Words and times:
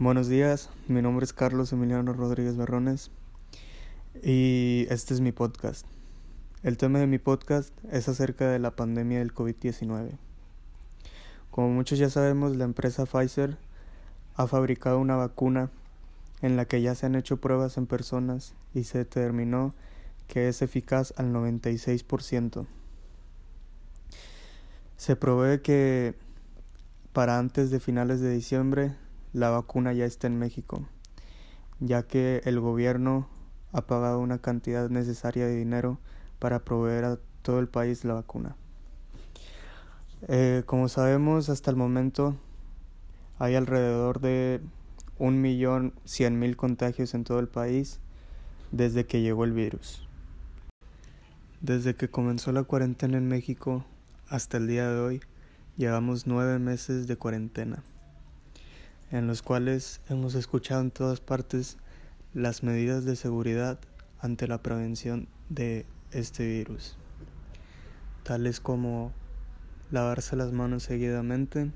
Buenos 0.00 0.26
días, 0.26 0.70
mi 0.88 1.02
nombre 1.02 1.24
es 1.24 1.32
Carlos 1.32 1.72
Emiliano 1.72 2.12
Rodríguez 2.12 2.56
Berrones 2.56 3.12
y 4.24 4.88
este 4.90 5.14
es 5.14 5.20
mi 5.20 5.30
podcast. 5.30 5.86
El 6.64 6.76
tema 6.78 6.98
de 6.98 7.06
mi 7.06 7.18
podcast 7.18 7.72
es 7.92 8.08
acerca 8.08 8.50
de 8.50 8.58
la 8.58 8.72
pandemia 8.72 9.20
del 9.20 9.32
COVID-19. 9.32 10.18
Como 11.52 11.68
muchos 11.68 12.00
ya 12.00 12.10
sabemos, 12.10 12.56
la 12.56 12.64
empresa 12.64 13.06
Pfizer 13.06 13.56
ha 14.34 14.48
fabricado 14.48 14.98
una 14.98 15.14
vacuna 15.14 15.70
en 16.42 16.56
la 16.56 16.64
que 16.64 16.82
ya 16.82 16.96
se 16.96 17.06
han 17.06 17.14
hecho 17.14 17.36
pruebas 17.36 17.76
en 17.76 17.86
personas 17.86 18.54
y 18.74 18.82
se 18.82 18.98
determinó 18.98 19.76
que 20.26 20.48
es 20.48 20.60
eficaz 20.60 21.14
al 21.18 21.32
96%. 21.32 22.66
Se 24.96 25.14
provee 25.14 25.60
que 25.60 26.16
para 27.12 27.38
antes 27.38 27.70
de 27.70 27.78
finales 27.78 28.20
de 28.20 28.32
diciembre 28.32 28.96
la 29.34 29.50
vacuna 29.50 29.92
ya 29.92 30.04
está 30.04 30.28
en 30.28 30.38
México, 30.38 30.86
ya 31.80 32.04
que 32.04 32.40
el 32.44 32.60
gobierno 32.60 33.28
ha 33.72 33.82
pagado 33.82 34.20
una 34.20 34.38
cantidad 34.38 34.88
necesaria 34.88 35.44
de 35.44 35.56
dinero 35.56 35.98
para 36.38 36.60
proveer 36.60 37.04
a 37.04 37.18
todo 37.42 37.58
el 37.58 37.66
país 37.66 38.04
la 38.04 38.14
vacuna. 38.14 38.54
Eh, 40.28 40.62
como 40.66 40.88
sabemos, 40.88 41.48
hasta 41.48 41.72
el 41.72 41.76
momento 41.76 42.36
hay 43.40 43.56
alrededor 43.56 44.20
de 44.20 44.60
un 45.18 45.40
millón 45.40 45.94
cien 46.04 46.38
mil 46.38 46.56
contagios 46.56 47.12
en 47.12 47.24
todo 47.24 47.40
el 47.40 47.48
país 47.48 47.98
desde 48.70 49.04
que 49.04 49.20
llegó 49.20 49.42
el 49.42 49.52
virus. 49.52 50.06
Desde 51.60 51.96
que 51.96 52.08
comenzó 52.08 52.52
la 52.52 52.62
cuarentena 52.62 53.18
en 53.18 53.26
México 53.26 53.84
hasta 54.28 54.58
el 54.58 54.68
día 54.68 54.88
de 54.88 55.00
hoy, 55.00 55.20
llevamos 55.76 56.28
nueve 56.28 56.60
meses 56.60 57.08
de 57.08 57.16
cuarentena 57.16 57.82
en 59.14 59.28
los 59.28 59.42
cuales 59.42 60.00
hemos 60.08 60.34
escuchado 60.34 60.80
en 60.80 60.90
todas 60.90 61.20
partes 61.20 61.76
las 62.34 62.64
medidas 62.64 63.04
de 63.04 63.14
seguridad 63.14 63.78
ante 64.18 64.48
la 64.48 64.60
prevención 64.60 65.28
de 65.48 65.86
este 66.10 66.44
virus, 66.44 66.96
tales 68.24 68.58
como 68.58 69.12
lavarse 69.92 70.34
las 70.34 70.50
manos 70.50 70.82
seguidamente, 70.82 71.70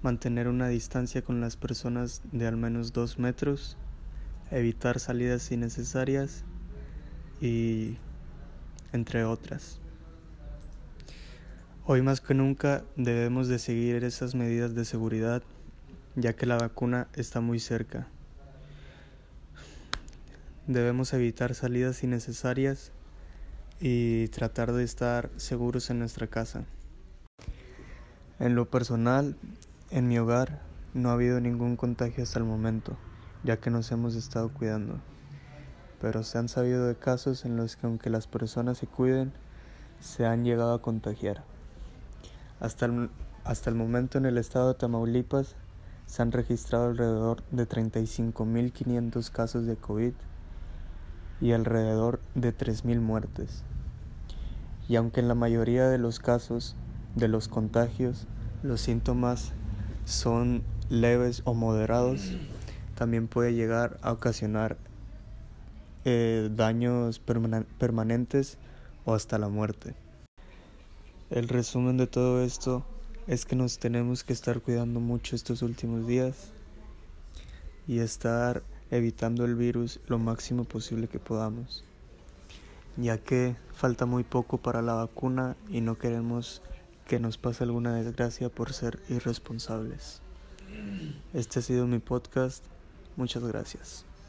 mantener 0.00 0.48
una 0.48 0.68
distancia 0.68 1.20
con 1.20 1.42
las 1.42 1.58
personas 1.58 2.22
de 2.32 2.46
al 2.46 2.56
menos 2.56 2.94
dos 2.94 3.18
metros, 3.18 3.76
evitar 4.50 5.00
salidas 5.00 5.52
innecesarias 5.52 6.42
y 7.38 7.98
entre 8.94 9.24
otras. 9.24 9.78
Hoy 11.84 12.00
más 12.00 12.22
que 12.22 12.32
nunca 12.32 12.82
debemos 12.96 13.48
de 13.48 13.58
seguir 13.58 14.04
esas 14.04 14.34
medidas 14.34 14.74
de 14.74 14.86
seguridad 14.86 15.42
ya 16.16 16.34
que 16.34 16.46
la 16.46 16.56
vacuna 16.56 17.08
está 17.14 17.40
muy 17.40 17.60
cerca. 17.60 18.08
Debemos 20.66 21.12
evitar 21.14 21.54
salidas 21.54 22.02
innecesarias 22.02 22.92
y 23.80 24.28
tratar 24.28 24.72
de 24.72 24.84
estar 24.84 25.30
seguros 25.36 25.88
en 25.90 25.98
nuestra 25.98 26.26
casa. 26.26 26.64
En 28.38 28.54
lo 28.54 28.68
personal, 28.68 29.36
en 29.90 30.08
mi 30.08 30.18
hogar 30.18 30.60
no 30.94 31.10
ha 31.10 31.14
habido 31.14 31.40
ningún 31.40 31.76
contagio 31.76 32.22
hasta 32.22 32.38
el 32.38 32.44
momento, 32.44 32.96
ya 33.44 33.58
que 33.58 33.70
nos 33.70 33.90
hemos 33.92 34.14
estado 34.14 34.50
cuidando. 34.50 35.00
Pero 36.00 36.22
se 36.22 36.38
han 36.38 36.48
sabido 36.48 36.86
de 36.86 36.96
casos 36.96 37.44
en 37.44 37.56
los 37.56 37.76
que 37.76 37.86
aunque 37.86 38.10
las 38.10 38.26
personas 38.26 38.78
se 38.78 38.86
cuiden, 38.86 39.32
se 40.00 40.26
han 40.26 40.44
llegado 40.44 40.74
a 40.74 40.82
contagiar. 40.82 41.44
Hasta 42.60 42.86
el, 42.86 43.10
hasta 43.44 43.70
el 43.70 43.76
momento 43.76 44.18
en 44.18 44.26
el 44.26 44.38
estado 44.38 44.68
de 44.68 44.78
Tamaulipas 44.78 45.56
se 46.08 46.22
han 46.22 46.32
registrado 46.32 46.86
alrededor 46.86 47.42
de 47.50 47.68
35.500 47.68 49.30
casos 49.30 49.66
de 49.66 49.76
COVID 49.76 50.14
y 51.40 51.52
alrededor 51.52 52.18
de 52.34 52.56
3.000 52.56 52.98
muertes. 53.00 53.62
Y 54.88 54.96
aunque 54.96 55.20
en 55.20 55.28
la 55.28 55.34
mayoría 55.34 55.86
de 55.86 55.98
los 55.98 56.18
casos 56.18 56.74
de 57.14 57.28
los 57.28 57.48
contagios 57.48 58.26
los 58.62 58.80
síntomas 58.80 59.52
son 60.06 60.62
leves 60.88 61.42
o 61.44 61.52
moderados, 61.52 62.32
también 62.94 63.28
puede 63.28 63.52
llegar 63.52 63.98
a 64.00 64.12
ocasionar 64.12 64.78
eh, 66.06 66.48
daños 66.50 67.20
permanentes 67.20 68.56
o 69.04 69.12
hasta 69.12 69.36
la 69.36 69.48
muerte. 69.48 69.94
El 71.28 71.48
resumen 71.48 71.98
de 71.98 72.06
todo 72.06 72.42
esto 72.42 72.86
es 73.28 73.44
que 73.44 73.54
nos 73.54 73.78
tenemos 73.78 74.24
que 74.24 74.32
estar 74.32 74.60
cuidando 74.62 75.00
mucho 75.00 75.36
estos 75.36 75.60
últimos 75.60 76.06
días 76.06 76.48
y 77.86 77.98
estar 77.98 78.62
evitando 78.90 79.44
el 79.44 79.54
virus 79.54 80.00
lo 80.06 80.18
máximo 80.18 80.64
posible 80.64 81.08
que 81.08 81.18
podamos, 81.18 81.84
ya 82.96 83.18
que 83.18 83.54
falta 83.74 84.06
muy 84.06 84.24
poco 84.24 84.56
para 84.56 84.80
la 84.80 84.94
vacuna 84.94 85.56
y 85.68 85.82
no 85.82 85.98
queremos 85.98 86.62
que 87.06 87.20
nos 87.20 87.36
pase 87.36 87.64
alguna 87.64 87.94
desgracia 87.94 88.48
por 88.48 88.72
ser 88.72 88.98
irresponsables. 89.10 90.22
Este 91.34 91.58
ha 91.58 91.62
sido 91.62 91.86
mi 91.86 91.98
podcast. 91.98 92.64
Muchas 93.16 93.44
gracias. 93.44 94.07